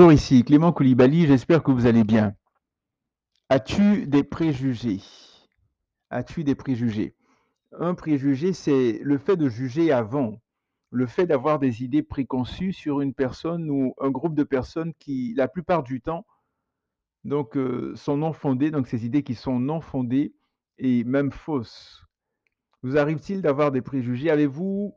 Bonjour, 0.00 0.14
ici 0.14 0.44
Clément 0.44 0.72
Koulibaly, 0.72 1.26
j'espère 1.26 1.62
que 1.62 1.70
vous 1.70 1.84
allez 1.84 2.04
bien. 2.04 2.34
As-tu 3.50 4.06
des 4.06 4.24
préjugés? 4.24 5.02
As-tu 6.08 6.42
des 6.42 6.54
préjugés? 6.54 7.14
Un 7.78 7.94
préjugé, 7.94 8.54
c'est 8.54 8.98
le 9.02 9.18
fait 9.18 9.36
de 9.36 9.50
juger 9.50 9.92
avant, 9.92 10.40
le 10.90 11.04
fait 11.04 11.26
d'avoir 11.26 11.58
des 11.58 11.84
idées 11.84 12.02
préconçues 12.02 12.72
sur 12.72 13.02
une 13.02 13.12
personne 13.12 13.68
ou 13.68 13.92
un 14.00 14.08
groupe 14.08 14.34
de 14.34 14.42
personnes 14.42 14.94
qui, 14.98 15.34
la 15.36 15.48
plupart 15.48 15.82
du 15.82 16.00
temps, 16.00 16.24
donc, 17.24 17.58
euh, 17.58 17.94
sont 17.94 18.16
non 18.16 18.32
fondées, 18.32 18.70
donc 18.70 18.86
ces 18.88 19.04
idées 19.04 19.22
qui 19.22 19.34
sont 19.34 19.60
non 19.60 19.82
fondées 19.82 20.32
et 20.78 21.04
même 21.04 21.30
fausses. 21.30 22.06
Vous 22.82 22.96
arrive-t-il 22.96 23.42
d'avoir 23.42 23.70
des 23.70 23.82
préjugés? 23.82 24.30
Avez-vous 24.30 24.94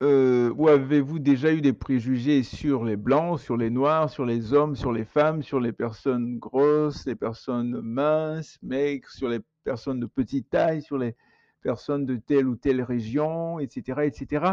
euh, 0.00 0.52
ou 0.56 0.68
avez-vous 0.68 1.18
déjà 1.18 1.52
eu 1.52 1.60
des 1.60 1.72
préjugés 1.72 2.44
sur 2.44 2.84
les 2.84 2.96
blancs, 2.96 3.40
sur 3.40 3.56
les 3.56 3.70
noirs, 3.70 4.08
sur 4.10 4.24
les 4.24 4.52
hommes, 4.52 4.76
sur 4.76 4.92
les 4.92 5.04
femmes, 5.04 5.42
sur 5.42 5.58
les 5.58 5.72
personnes 5.72 6.38
grosses, 6.38 7.04
les 7.04 7.16
personnes 7.16 7.80
minces, 7.80 8.58
maigres, 8.62 9.10
sur 9.10 9.28
les 9.28 9.40
personnes 9.64 9.98
de 9.98 10.06
petite 10.06 10.50
taille, 10.50 10.82
sur 10.82 10.98
les 10.98 11.16
personnes 11.62 12.06
de 12.06 12.16
telle 12.16 12.46
ou 12.46 12.54
telle 12.54 12.80
région, 12.80 13.58
etc., 13.58 14.02
etc. 14.04 14.52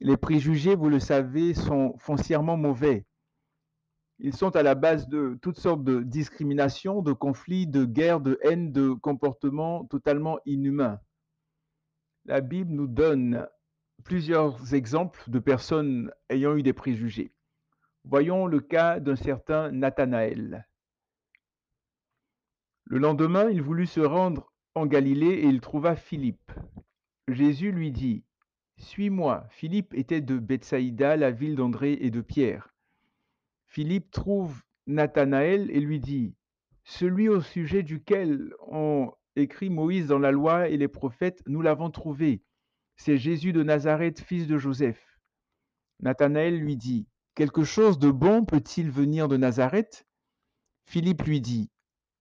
Les 0.00 0.16
préjugés, 0.16 0.76
vous 0.76 0.88
le 0.88 1.00
savez, 1.00 1.54
sont 1.54 1.96
foncièrement 1.98 2.56
mauvais. 2.56 3.06
Ils 4.20 4.36
sont 4.36 4.54
à 4.54 4.62
la 4.62 4.76
base 4.76 5.08
de 5.08 5.36
toutes 5.42 5.58
sortes 5.58 5.82
de 5.82 6.00
discriminations, 6.00 7.02
de 7.02 7.12
conflits, 7.12 7.66
de 7.66 7.84
guerres, 7.84 8.20
de 8.20 8.38
haine, 8.42 8.70
de 8.70 8.92
comportements 8.92 9.84
totalement 9.86 10.38
inhumains. 10.46 11.00
La 12.24 12.40
Bible 12.40 12.72
nous 12.72 12.86
donne 12.86 13.48
plusieurs 14.04 14.74
exemples 14.74 15.22
de 15.28 15.38
personnes 15.38 16.12
ayant 16.28 16.56
eu 16.56 16.62
des 16.62 16.74
préjugés. 16.74 17.32
Voyons 18.04 18.46
le 18.46 18.60
cas 18.60 19.00
d'un 19.00 19.16
certain 19.16 19.72
Nathanaël. 19.72 20.68
Le 22.84 22.98
lendemain, 22.98 23.48
il 23.48 23.62
voulut 23.62 23.86
se 23.86 24.00
rendre 24.00 24.52
en 24.74 24.84
Galilée 24.86 25.32
et 25.32 25.46
il 25.46 25.62
trouva 25.62 25.96
Philippe. 25.96 26.52
Jésus 27.28 27.72
lui 27.72 27.90
dit, 27.92 28.24
Suis-moi. 28.76 29.46
Philippe 29.48 29.94
était 29.94 30.20
de 30.20 30.38
Bethsaïda, 30.38 31.16
la 31.16 31.30
ville 31.30 31.56
d'André 31.56 31.94
et 31.94 32.10
de 32.10 32.20
Pierre. 32.20 32.74
Philippe 33.66 34.10
trouve 34.10 34.62
Nathanaël 34.86 35.70
et 35.70 35.80
lui 35.80 35.98
dit, 35.98 36.34
Celui 36.84 37.30
au 37.30 37.40
sujet 37.40 37.82
duquel 37.82 38.52
ont 38.66 39.12
écrit 39.34 39.70
Moïse 39.70 40.08
dans 40.08 40.18
la 40.18 40.30
loi 40.30 40.68
et 40.68 40.76
les 40.76 40.88
prophètes, 40.88 41.42
nous 41.46 41.62
l'avons 41.62 41.90
trouvé 41.90 42.42
c'est 42.96 43.18
Jésus 43.18 43.52
de 43.52 43.62
Nazareth, 43.62 44.20
fils 44.20 44.46
de 44.46 44.58
Joseph. 44.58 45.00
Nathanaël 46.00 46.58
lui 46.58 46.76
dit, 46.76 47.08
Quelque 47.34 47.64
chose 47.64 47.98
de 47.98 48.10
bon 48.10 48.44
peut-il 48.44 48.90
venir 48.90 49.28
de 49.28 49.36
Nazareth? 49.36 50.06
Philippe 50.86 51.22
lui 51.22 51.40
dit, 51.40 51.70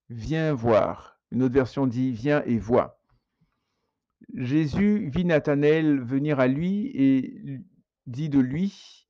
Viens 0.09 0.53
voir. 0.53 1.19
Une 1.31 1.43
autre 1.43 1.53
version 1.53 1.87
dit, 1.87 2.11
Viens 2.11 2.43
et 2.45 2.57
vois. 2.57 2.99
Jésus 4.33 5.09
vit 5.09 5.25
Nathanaël 5.25 5.99
venir 6.01 6.39
à 6.39 6.47
lui 6.47 6.91
et 6.95 7.59
dit 8.07 8.29
de 8.29 8.39
lui, 8.39 9.07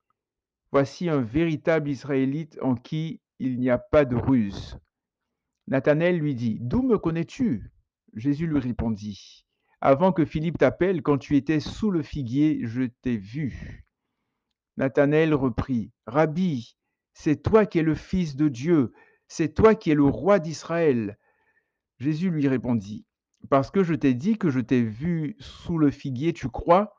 Voici 0.72 1.08
un 1.08 1.22
véritable 1.22 1.89
Israélite 1.89 2.58
en 2.61 2.75
qui 2.75 3.22
il 3.39 3.59
n'y 3.59 3.70
a 3.70 3.77
pas 3.77 4.05
de 4.05 4.16
ruse. 4.16 4.77
Nathanaël 5.67 6.17
lui 6.17 6.36
dit, 6.36 6.58
D'où 6.59 6.81
me 6.81 6.98
connais-tu? 6.98 7.72
Jésus 8.16 8.48
lui 8.48 8.59
répondit, 8.59 9.42
avant 9.86 10.14
que 10.14 10.23
Philippe 10.23 10.60
t'appelle, 10.60 11.02
quand 11.02 11.17
tu 11.17 11.36
étais 11.36 11.60
sous 11.60 11.92
le 11.92 12.04
figuier, 12.04 12.61
je 12.64 12.83
t'ai 13.02 13.17
vu. 13.17 13.86
Nathanaël 14.77 15.33
reprit, 15.33 15.92
Rabbi, 16.08 16.77
c'est 17.14 17.44
toi 17.44 17.66
qui 17.66 17.80
es 17.80 17.83
le 17.83 17.93
Fils 17.93 18.38
de 18.38 18.48
Dieu, 18.48 18.93
c'est 19.27 19.54
toi 19.54 19.76
qui 19.76 19.92
es 19.92 19.93
le 19.93 20.05
roi 20.05 20.39
d'Israël. 20.39 21.17
Jésus 21.99 22.30
lui 22.30 22.48
répondit, 22.48 23.05
Parce 23.49 23.72
que 23.72 23.83
je 23.83 23.93
t'ai 23.93 24.14
dit 24.14 24.38
que 24.38 24.49
je 24.49 24.61
t'ai 24.61 24.82
vu 24.82 25.36
sous 25.39 25.77
le 25.77 25.92
figuier, 25.92 26.32
tu 26.32 26.48
crois? 26.48 26.95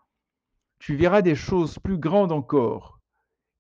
Tu 0.79 0.95
verras 0.95 1.23
des 1.23 1.37
choses 1.37 1.79
plus 1.79 1.97
grandes 1.97 2.33
encore. 2.33 3.01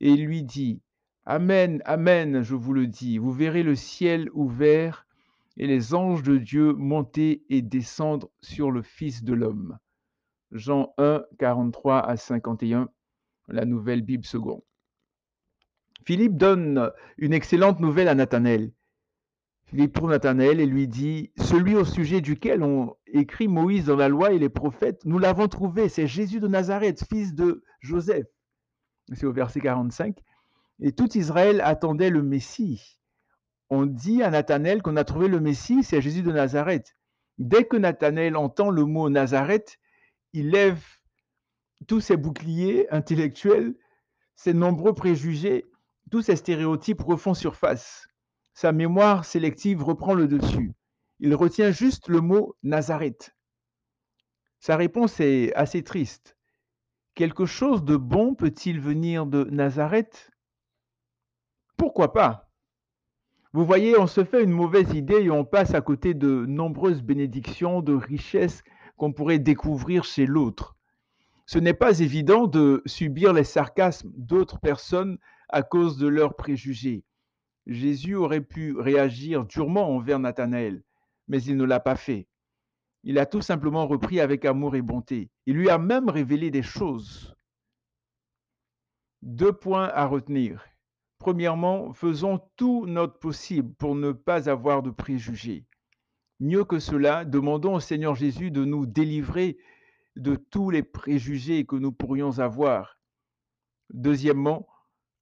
Et 0.00 0.10
il 0.10 0.26
lui 0.26 0.42
dit, 0.42 0.82
Amen, 1.24 1.80
Amen, 1.86 2.42
je 2.42 2.54
vous 2.54 2.74
le 2.74 2.86
dis, 2.86 3.16
vous 3.16 3.32
verrez 3.32 3.62
le 3.62 3.74
ciel 3.74 4.28
ouvert 4.34 5.06
et 5.56 5.66
les 5.66 5.94
anges 5.94 6.22
de 6.22 6.36
Dieu 6.36 6.72
monter 6.72 7.44
et 7.48 7.62
descendre 7.62 8.30
sur 8.40 8.70
le 8.70 8.82
Fils 8.82 9.22
de 9.22 9.34
l'homme. 9.34 9.78
Jean 10.50 10.94
1, 10.98 11.24
43 11.38 12.00
à 12.00 12.16
51, 12.16 12.88
la 13.48 13.64
nouvelle 13.64 14.02
Bible 14.02 14.24
seconde. 14.24 14.62
Philippe 16.04 16.36
donne 16.36 16.90
une 17.16 17.32
excellente 17.32 17.80
nouvelle 17.80 18.08
à 18.08 18.14
Nathanaël. 18.14 18.72
Philippe 19.66 19.94
trouve 19.94 20.10
Nathanaël 20.10 20.60
et 20.60 20.66
lui 20.66 20.86
dit 20.86 21.32
Celui 21.38 21.74
au 21.74 21.84
sujet 21.84 22.20
duquel 22.20 22.62
on 22.62 22.94
écrit 23.06 23.48
Moïse 23.48 23.86
dans 23.86 23.96
la 23.96 24.08
loi 24.08 24.32
et 24.32 24.38
les 24.38 24.50
prophètes, 24.50 25.04
nous 25.04 25.18
l'avons 25.18 25.48
trouvé, 25.48 25.88
c'est 25.88 26.06
Jésus 26.06 26.40
de 26.40 26.48
Nazareth, 26.48 27.04
fils 27.08 27.34
de 27.34 27.64
Joseph. 27.80 28.26
C'est 29.12 29.26
au 29.26 29.32
verset 29.32 29.60
45. 29.60 30.16
Et 30.80 30.92
tout 30.92 31.16
Israël 31.16 31.60
attendait 31.62 32.10
le 32.10 32.22
Messie 32.22 32.98
on 33.70 33.86
dit 33.86 34.22
à 34.22 34.30
Nathanaël 34.30 34.82
qu'on 34.82 34.96
a 34.96 35.04
trouvé 35.04 35.28
le 35.28 35.40
Messie, 35.40 35.82
c'est 35.82 36.00
Jésus 36.00 36.22
de 36.22 36.32
Nazareth. 36.32 36.94
Dès 37.38 37.64
que 37.64 37.76
Nathanaël 37.76 38.36
entend 38.36 38.70
le 38.70 38.84
mot 38.84 39.10
Nazareth, 39.10 39.78
il 40.32 40.50
lève 40.50 40.82
tous 41.86 42.00
ses 42.00 42.16
boucliers 42.16 42.88
intellectuels, 42.90 43.74
ses 44.36 44.54
nombreux 44.54 44.94
préjugés, 44.94 45.64
tous 46.10 46.22
ses 46.22 46.36
stéréotypes 46.36 47.02
refont 47.02 47.34
surface. 47.34 48.06
Sa 48.52 48.72
mémoire 48.72 49.24
sélective 49.24 49.82
reprend 49.82 50.14
le 50.14 50.28
dessus. 50.28 50.72
Il 51.18 51.34
retient 51.34 51.70
juste 51.70 52.08
le 52.08 52.20
mot 52.20 52.56
Nazareth. 52.62 53.34
Sa 54.60 54.76
réponse 54.76 55.20
est 55.20 55.52
assez 55.54 55.82
triste. 55.82 56.36
Quelque 57.14 57.46
chose 57.46 57.84
de 57.84 57.96
bon 57.96 58.34
peut-il 58.34 58.80
venir 58.80 59.26
de 59.26 59.44
Nazareth? 59.44 60.30
Pourquoi 61.76 62.12
pas? 62.12 62.50
Vous 63.54 63.64
voyez, 63.64 63.96
on 63.96 64.08
se 64.08 64.24
fait 64.24 64.42
une 64.42 64.50
mauvaise 64.50 64.92
idée 64.94 65.22
et 65.22 65.30
on 65.30 65.44
passe 65.44 65.74
à 65.74 65.80
côté 65.80 66.12
de 66.12 66.44
nombreuses 66.44 67.02
bénédictions, 67.02 67.82
de 67.82 67.94
richesses 67.94 68.64
qu'on 68.96 69.12
pourrait 69.12 69.38
découvrir 69.38 70.02
chez 70.02 70.26
l'autre. 70.26 70.74
Ce 71.46 71.60
n'est 71.60 71.72
pas 71.72 72.00
évident 72.00 72.48
de 72.48 72.82
subir 72.84 73.32
les 73.32 73.44
sarcasmes 73.44 74.10
d'autres 74.16 74.58
personnes 74.58 75.18
à 75.50 75.62
cause 75.62 75.98
de 75.98 76.08
leurs 76.08 76.34
préjugés. 76.34 77.04
Jésus 77.68 78.16
aurait 78.16 78.40
pu 78.40 78.76
réagir 78.76 79.44
durement 79.44 79.88
envers 79.88 80.18
Nathanaël, 80.18 80.82
mais 81.28 81.40
il 81.40 81.56
ne 81.56 81.64
l'a 81.64 81.78
pas 81.78 81.94
fait. 81.94 82.26
Il 83.04 83.20
a 83.20 83.26
tout 83.26 83.40
simplement 83.40 83.86
repris 83.86 84.18
avec 84.18 84.44
amour 84.46 84.74
et 84.74 84.82
bonté. 84.82 85.30
Il 85.46 85.54
lui 85.54 85.70
a 85.70 85.78
même 85.78 86.08
révélé 86.08 86.50
des 86.50 86.62
choses. 86.62 87.36
Deux 89.22 89.52
points 89.52 89.92
à 89.94 90.06
retenir. 90.06 90.64
Premièrement, 91.18 91.92
faisons 91.92 92.40
tout 92.56 92.86
notre 92.86 93.18
possible 93.18 93.72
pour 93.74 93.94
ne 93.94 94.12
pas 94.12 94.48
avoir 94.48 94.82
de 94.82 94.90
préjugés. 94.90 95.64
Mieux 96.40 96.64
que 96.64 96.78
cela, 96.78 97.24
demandons 97.24 97.74
au 97.74 97.80
Seigneur 97.80 98.14
Jésus 98.14 98.50
de 98.50 98.64
nous 98.64 98.86
délivrer 98.86 99.56
de 100.16 100.36
tous 100.36 100.70
les 100.70 100.82
préjugés 100.82 101.64
que 101.64 101.76
nous 101.76 101.92
pourrions 101.92 102.38
avoir. 102.38 102.98
Deuxièmement, 103.92 104.66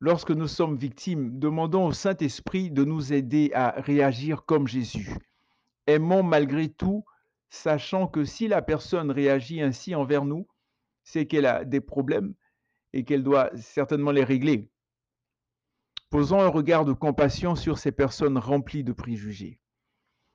lorsque 0.00 0.30
nous 0.30 0.48
sommes 0.48 0.76
victimes, 0.76 1.38
demandons 1.38 1.86
au 1.86 1.92
Saint-Esprit 1.92 2.70
de 2.70 2.84
nous 2.84 3.12
aider 3.12 3.50
à 3.54 3.70
réagir 3.76 4.44
comme 4.44 4.66
Jésus. 4.66 5.14
Aimons 5.86 6.22
malgré 6.22 6.68
tout, 6.68 7.04
sachant 7.50 8.06
que 8.06 8.24
si 8.24 8.48
la 8.48 8.62
personne 8.62 9.10
réagit 9.10 9.60
ainsi 9.60 9.94
envers 9.94 10.24
nous, 10.24 10.48
c'est 11.04 11.26
qu'elle 11.26 11.46
a 11.46 11.64
des 11.64 11.80
problèmes 11.80 12.34
et 12.92 13.04
qu'elle 13.04 13.22
doit 13.22 13.50
certainement 13.56 14.10
les 14.10 14.24
régler. 14.24 14.71
Posons 16.12 16.40
un 16.40 16.48
regard 16.48 16.84
de 16.84 16.92
compassion 16.92 17.56
sur 17.56 17.78
ces 17.78 17.90
personnes 17.90 18.36
remplies 18.36 18.84
de 18.84 18.92
préjugés. 18.92 19.58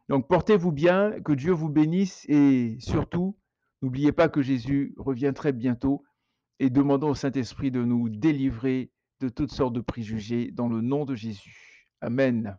Donc 0.09 0.27
portez-vous 0.27 0.71
bien, 0.71 1.11
que 1.23 1.33
Dieu 1.33 1.51
vous 1.51 1.69
bénisse 1.69 2.25
et 2.27 2.77
surtout, 2.79 3.37
n'oubliez 3.83 4.11
pas 4.11 4.27
que 4.27 4.41
Jésus 4.41 4.95
revient 4.97 5.33
très 5.35 5.53
bientôt 5.53 6.03
et 6.59 6.71
demandons 6.71 7.09
au 7.09 7.15
Saint-Esprit 7.15 7.69
de 7.69 7.83
nous 7.83 8.09
délivrer 8.09 8.91
de 9.19 9.29
toutes 9.29 9.51
sortes 9.51 9.73
de 9.73 9.81
préjugés 9.81 10.49
dans 10.51 10.67
le 10.67 10.81
nom 10.81 11.05
de 11.05 11.13
Jésus. 11.13 11.87
Amen. 12.01 12.57